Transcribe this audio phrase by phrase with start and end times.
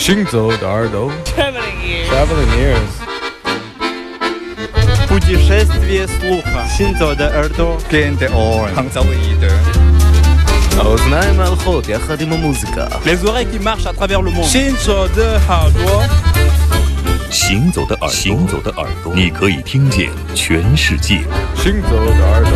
[0.00, 2.08] 行走的耳朵 Traveling ears.
[2.10, 2.92] Traveling ears
[5.08, 6.66] Путешествие слуха.
[6.76, 7.78] Синзо де Эрдо.
[7.90, 8.74] Кенте Орн.
[8.74, 9.50] Хангзавиде.
[10.78, 14.44] האוזניים ההולכות יחד עם המוזיקה Les oreilles qui marchent à travers le monde.
[14.44, 16.02] 行走的耳朵，
[17.30, 21.24] 行走的耳朵，行走的耳朵，你可以听见全世界。
[21.56, 22.52] 行走的耳朵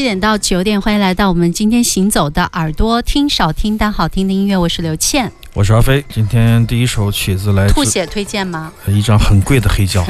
[0.00, 4.56] 七点到九点，欢迎来到我们今天行走的耳朵，听少听但好听的音乐。
[4.56, 6.04] 我是刘倩，我是阿飞。
[6.08, 8.72] 今天第一首曲子来自吐血推荐吗？
[8.86, 10.04] 一张很贵的黑胶。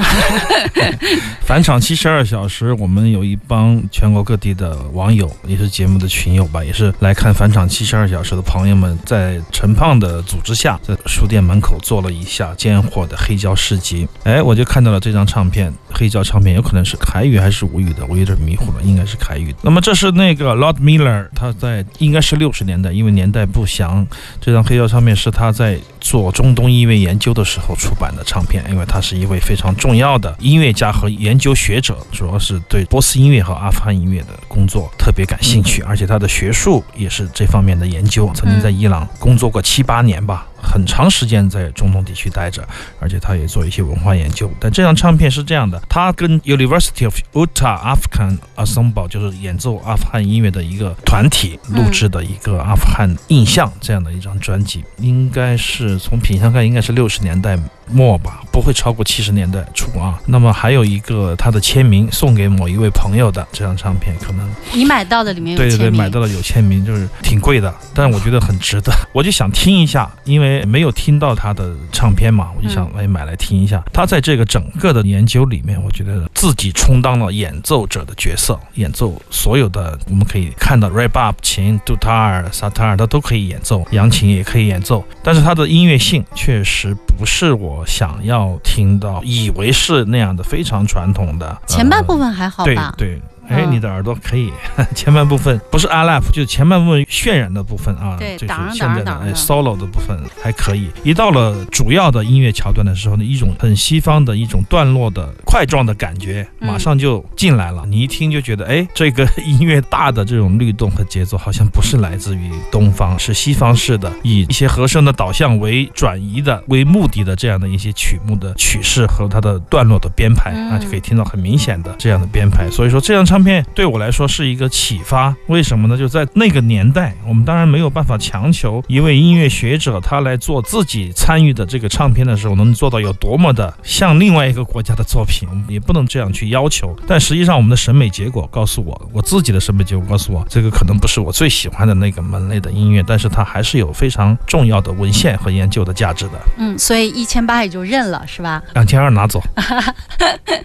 [1.41, 14.07] 返场七十二小时，我们有一帮全国各地的网友，也是节目的群友吧，也是来看返场七十二小时的朋友们，在陈胖的组织下，在书店门口做了一下尖货的黑胶市集。
[14.25, 19.55] 哎，我就看到了这张唱片，黑胶唱片有可能是凯语还是吴语的，我有点迷糊了，应该是凯语。
[19.63, 24.07] 那么这是那个 Lord Miller，他在应该是六十年代，因为年代不详，
[24.39, 40.47] 这张黑胶唱片是他在做中东音乐研究的时候出版的唱片，因为他是一位非常重要的音乐家和研究学者，主要是对波斯音乐和阿富汗音乐的工作特别感兴趣，而且他的学术也是这方面的研究，曾经在伊朗工作过七八年吧。
[40.63, 42.67] 很长时间在中东地区待着，
[43.01, 44.51] 而且他也做一些文化研究。
[44.61, 60.19] 但这张唱片是这样的，他跟 University of Utah Afghan Ensemble 就是演奏阿富汗音乐的一个团体录制的一个阿富汗印象这样的一张专辑，应该是从品相看应该是六十年代末吧，不会超过七十年代初啊。
[60.27, 68.93] 那么还有一个他的签名送给某一位朋友的这张唱片，可能你买到的里面有对对对，买到的有签名，就是挺贵的，但是我觉得很值得。
[69.13, 73.83] 我就想听一下，因为没有听到他的唱片嘛，我就想来买来听一下。
[73.93, 92.31] 他在这个整个的研究里面，我觉得自己充当了演奏者的角色，演奏所有的我们可以看到 r a b a b 琴、杜塔尔、萨塔尔，他都可以演奏，扬琴也可以演奏，但是他的音乐性确实不是我想要听到，以为是那样的非常传统的前半部分。
[92.31, 92.95] 还好对吧？
[92.97, 93.21] 对，
[93.51, 94.53] 哎，嗯你的耳朵可以，
[94.95, 100.89] 前半部分不是 a lap，就是前半部分渲染的部分啊，就是对当然现在的哎 solo 的部分还可以。
[101.03, 107.85] 一到了主要的音乐桥段的时候呢，一种很西方的一种段落的块状的感觉，嗯马上就进来了。
[107.87, 122.71] 你一听就觉得，哎，这个音乐大的这种律动和节奏，好像不是来自于东方，是西方式的，以一些和声的导向为转移的、为目的的这样的一些曲目的曲式和它的段落的编排嗯啊，就可以听到很明显的这样的编排。
[122.71, 125.35] 所以说，这张唱片对我来说是一个启发。
[125.47, 125.97] 为什么呢？
[125.97, 136.97] 就在那个年代，我们当然没有办法强求一位音乐学者他来做自己参与的这个唱片的时候，能做到有多么的像另外一个国家的作品，我们也不能这样去要求。
[137.07, 146.33] 但实际上，我们的审美结果告诉我，我自己的审美结果告诉我，这个可能不是我最喜欢的那个门类的音乐，但是它还是有非常重要的文献和研究的价值的。
[146.57, 148.63] 嗯，所以一千八也就认了，是吧？
[148.75, 149.43] 两千二拿走。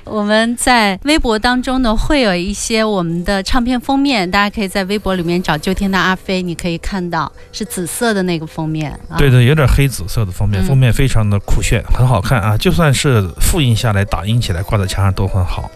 [0.04, 9.30] 我们在微博当中呢，会有一些我们的唱片封面，大家可以在微博里面找“秋天的阿飞”，你可以看到是紫色的那个封面对。
[9.30, 12.58] 对的，有点黑紫色的封面，嗯封面非常的酷炫，很好看啊！
[12.58, 15.70] 就算是复印下来、打印起来挂在墙上都很好。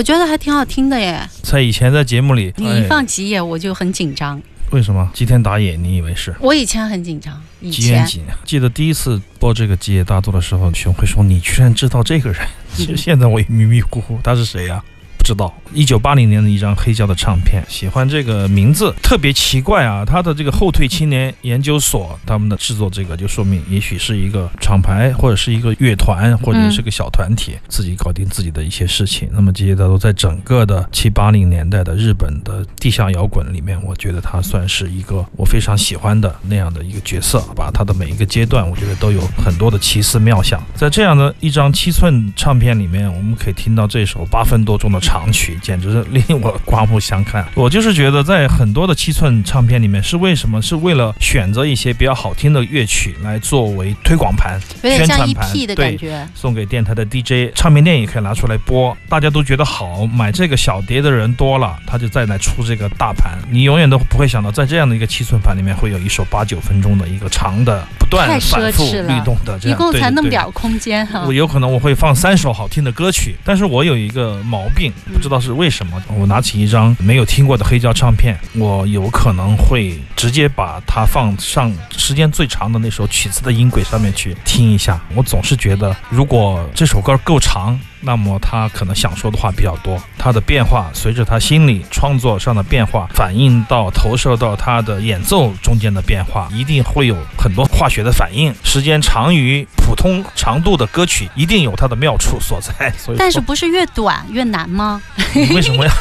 [0.00, 1.20] 我觉得还挺好听的耶。
[1.42, 4.40] 在以前在节目里，你一放吉野，我就很紧张。
[4.70, 5.76] 为什么吉田打野？
[5.76, 6.34] 你以为是？
[6.40, 8.22] 我以前很紧张，以吉野前几？
[8.46, 12.40] 记得第一次播这个吉野大作的时候，熊会说：“你居然知道这个人？”
[12.74, 14.99] 其实 现在我也迷迷糊糊，他是谁呀、不
[15.30, 15.54] 知道。
[15.72, 20.04] 一九八零年的一张黑胶的唱片，喜欢这个名字特别奇怪啊！
[20.04, 29.28] 他的这个后退青年研究所他们的制作这个，就说明也许是一个厂牌或者是一个乐团或者是个小团体，自己搞定自己的一些事情。
[29.32, 40.60] 那么这些大作在整个的七八零年代的日本的地下摇滚里面，我觉得他算是一个我非常喜欢的那样的一个角色，把他的每一个阶段，我觉得都有很多的奇思妙想。
[40.74, 47.44] 在这样的一张七寸唱片里面，我们可以听到这首八分多钟的长曲，简直是令我刮目相看。
[47.54, 50.62] 我就是觉得，在很多的七寸唱片里面，是为什么？
[50.62, 56.28] 是为了选择一些比较好听的乐曲来作为推广盘、宣传盘的对感觉。
[56.34, 63.38] 送给电台的 DJ，唱片店也可以拿出来播，大家都觉得好，买这个小碟的人多了，他就再来出这个大盘。
[63.50, 69.76] 你永远都不会想到，在这样的一个七寸盘里面，会有一首八九分钟的一个长的、不断反复律动的这样。
[69.76, 71.32] 一共才那么点空间哈我。
[71.32, 76.02] 有可能我会放三首好听的歌曲，但是我有一个毛病，嗯不知道是为什么。
[76.18, 85.00] 我拿起一张没有听过的黑胶唱片，我有可能会直接把它放上时间最长的那首曲子的音轨上面去听一下。
[85.14, 87.78] 我总是觉得，如果这首歌够长。
[88.02, 98.54] 那么他可能想说的话比较多，他的变化随着他心理创作上的变化，反映到投射到他的演奏中间的变化，一定会有很多化学的反应。
[98.64, 102.90] 时间长于普通长度的歌曲，一定有它的妙处所在。
[102.92, 104.89] 所以，但是不是越短越难吗？
[105.34, 105.92] 你 为什么要？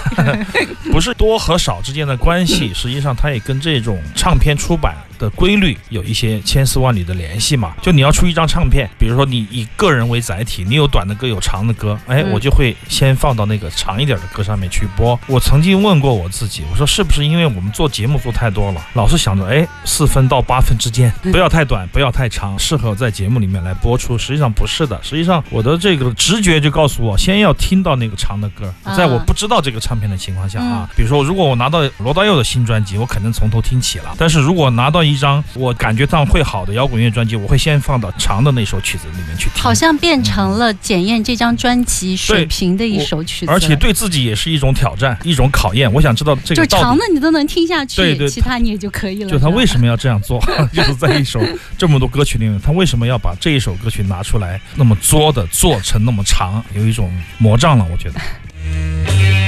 [0.91, 7.73] 不是多和少之间的关系，实际上它也跟这种唱片出版的规律有一些千丝万缕的联系嘛。
[7.83, 15.19] 就你要出一张唱片，比如说你以个人为载体，你有短的歌，有长的歌，哎，嗯我就会先放到那个长一点的歌上面去播。
[15.27, 24.17] 我曾经问过我自己，我说是不是因为我们做节目做太多了，老是想着哎四分到八分之间，不要太短，不要太长，适合在节目里面来播出。
[24.17, 34.15] 实际上不是的，实际上我的这个直觉就告诉我，先要听到那个长的歌，在我啊不知道这个唱片的情况下啊，比如说如果我拿到罗大佑的新专辑，我肯定从头听起了。
[34.17, 39.61] 但是如果拿到一张我感觉上会好的摇滚乐专辑，我会先放到长的那首曲子里面去听。
[39.63, 45.91] 好像变成了检验这张专辑水平的一首曲子，而且对自己也是一种挑战，一种考验。
[45.91, 49.29] 我想知道这就个就长的你都能听下去，对对其他你也就可以了。
[49.29, 49.79] 就他为什么？
[49.79, 50.43] 么要这样做？
[50.73, 51.39] 就是在一首
[51.77, 56.61] 这么多歌曲里面，他为什么要把这一首歌曲拿出来那么作的做成那么长？
[56.75, 59.38] 有一种魔障了，我觉得。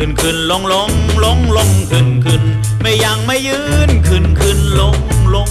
[0.00, 0.90] ขึ้นขึ้นลงลง
[1.24, 2.42] ลงลงขึ้นขึ้น
[2.82, 4.96] ไม่ยังไม่ยืนขึ้นขึ้นลง
[5.34, 5.48] ลง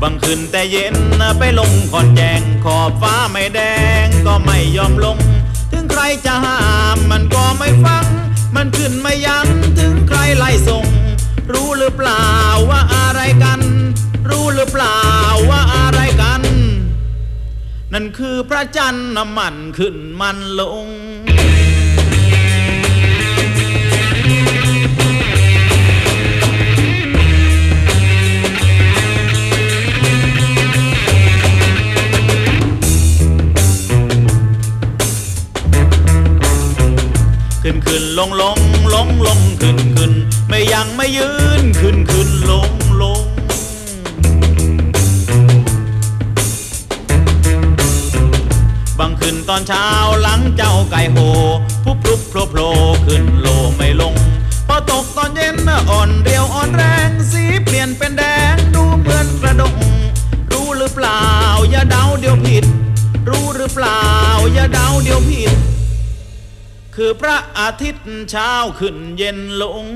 [0.00, 0.96] บังขึ้นแต่เย็น
[1.38, 3.60] ไปลงขอนแจงขอบฟ้าไม่แด
[4.04, 5.18] งก็ไม่ยอมลง
[5.72, 6.58] ถึงใครจะห้า
[6.96, 8.04] มมันก็ไม่ฟัง
[8.56, 9.46] มันขึ้นไม่ยั้ง
[9.78, 10.86] ถึงใครไล่ส่ง
[11.52, 12.26] รู้หรือเปล่า
[12.70, 13.60] ว่าอะไรกัน
[14.28, 15.01] รู้หรือเปล่า
[17.92, 20.88] นั่นคือพระจันทร์น้ำมันขึ้นมันลง
[37.62, 38.58] ขึ้นขึ้นลงลง
[38.94, 40.12] ลงลงขึ้นขึ้น
[40.48, 41.30] ไม่ยังไม่ยื
[41.62, 42.81] นขึ้นขึ้นลง
[49.02, 49.86] ลงบังขึ้นตอนเช้า
[50.22, 51.18] หลังเจ้าไก่โห
[51.84, 52.68] พุบพลุบโผล่โผล่
[53.06, 54.14] ขึ้นโลไม่ลง
[54.68, 55.56] พอตกตอนเย็น
[55.90, 58.22] อ่อนเรียวอ่อนแรงสีเปลี่ยนเป็นแด
[58.54, 59.76] งดูเหมือนกระดง
[60.50, 61.22] รู้หรือเปล่า
[61.70, 62.64] อย่าเดาเดี๋ยวผิด
[63.28, 64.02] รู้หรือเปล่า
[64.54, 65.56] อย่าเดาเดี๋ยวผิด
[66.94, 69.86] คือพระอาทิตย์เช้าขึ้นเย็นลง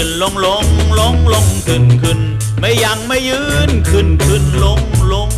[0.00, 0.66] ขึ้นลงลง
[1.00, 2.18] ลงลงขึ้นขึ้น
[2.60, 4.80] ไม่ยังไม่ยืนขึ้นขึ้นลง
[5.12, 5.28] ลง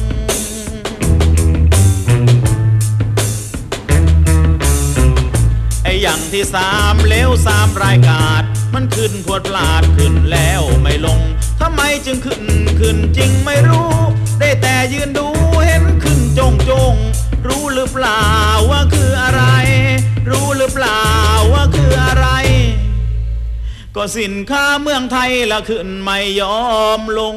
[5.84, 8.42] ไอ้อย่างที่สามเลวสามรายกาด
[8.74, 11.20] มันขึ้นพวดพลาดขึ้นแล้วไม่ลง
[11.60, 12.44] ทำไมจึงขึ้น
[12.80, 13.90] ขึ้นจริงไม่รู้
[14.40, 15.26] ได้แต่ยืนดู
[15.66, 16.94] เห็นขึ้นจงจง
[17.46, 18.24] รู้หรือเปล่า
[18.70, 18.79] ว่า
[23.96, 26.58] ก็สินค้าเมืองไทยละขึ้นไม่ยอ
[26.98, 27.36] มลง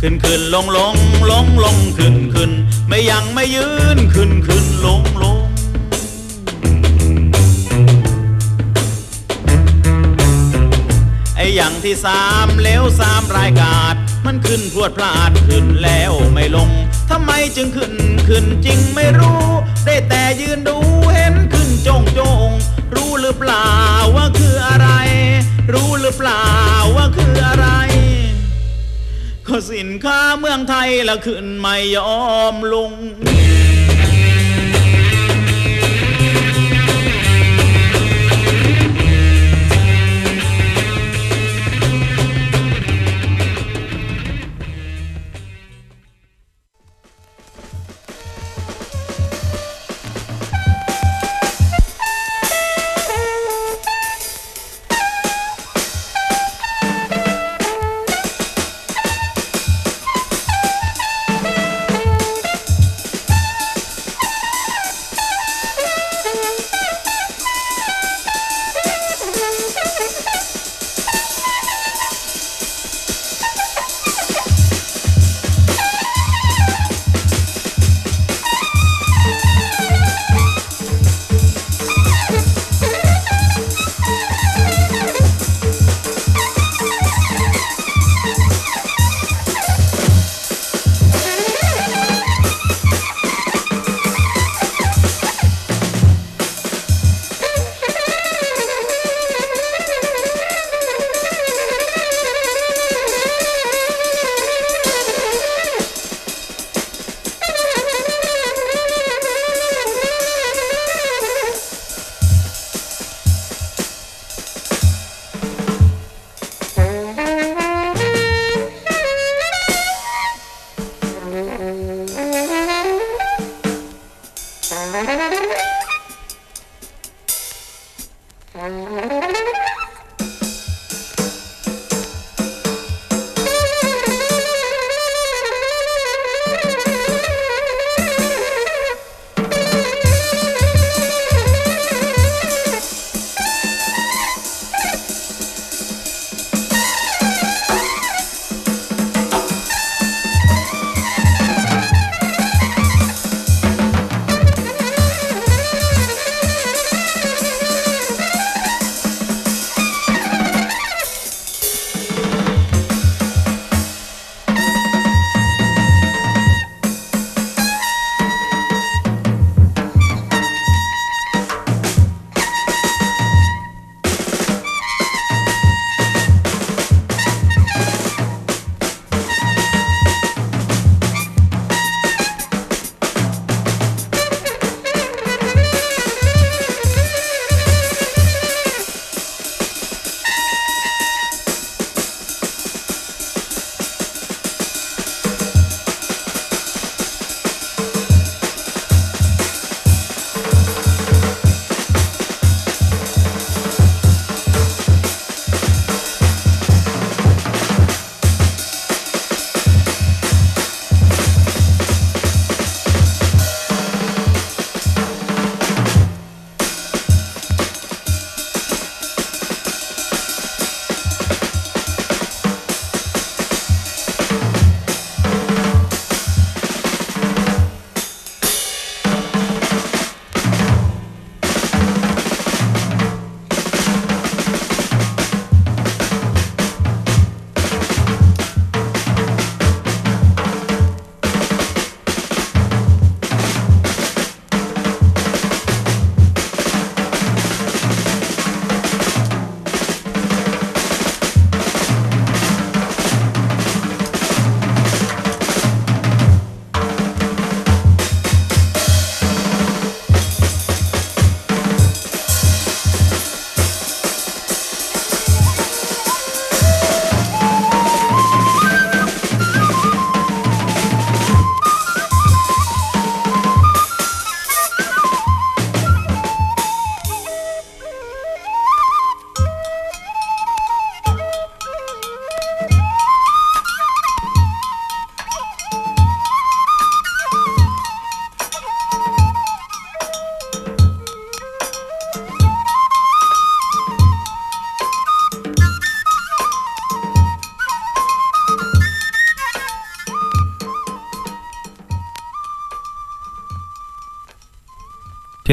[0.00, 0.96] ขึ้นขึ้นลงลง
[1.30, 2.50] ลงลงขึ้นขึ้น
[2.88, 5.33] ไม่ยังไม่ยืนขึ้นขึ้นลงลง
[11.44, 13.94] อ้อย่างที่สามเล้วสามรายกาด
[14.26, 16.70] มันขึ้นพรวดพลาดขึ้นแล้วไม่ลง
[17.10, 17.94] ทำไมจึงขึ้น
[18.28, 19.42] ขึ้นจริงไม่รู้
[19.84, 20.76] ได้แต่ยืนดู
[21.14, 22.48] เห็นขึ้นจงจง
[22.94, 23.68] รู้หรือเปล่า
[24.16, 24.88] ว่าคืออะไร
[25.72, 26.46] รู้หรือเปล่า
[26.96, 27.66] ว่าคืออะไร
[29.46, 32.14] ก็สินค้าเมืองไทยละขึ้นไม่ยอ
[32.52, 32.90] มลง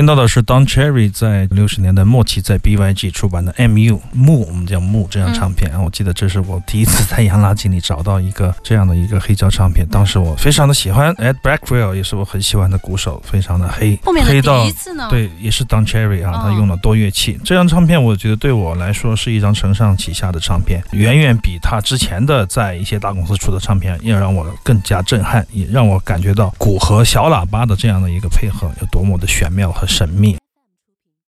[0.01, 17.39] 听到的是 Don Cherry 在六十年代末期在 BYG 出版的 MU 木，我们叫木这张唱片啊，我记得这是我第一次在洋垃圾里找到一个这样的一个黑胶唱片，当时我非常的喜欢，Ed Blackwell 也是我很喜欢的鼓手，非常的黑，后面的黑到笛子呢？，对，也是 Don Cherry 啊，哦他用了多乐器。
[17.45, 30.40] 这张唱片我觉得对我来说是一张承上启下的唱片，远远比他之前的在一些大公司出的唱片要让我更加震撼，也让我感觉到鼓和小喇叭的这样的一个配合有多么的玄妙和神秘。